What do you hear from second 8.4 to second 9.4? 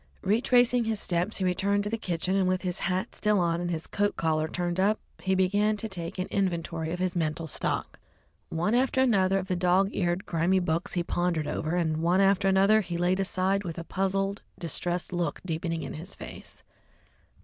One after another